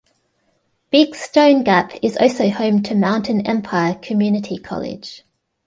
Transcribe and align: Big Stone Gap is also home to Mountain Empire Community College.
Big 0.89 1.13
Stone 1.13 1.63
Gap 1.63 1.91
is 2.01 2.17
also 2.17 2.49
home 2.49 2.81
to 2.81 2.95
Mountain 2.95 3.45
Empire 3.45 3.93
Community 3.93 4.57
College. 4.57 5.23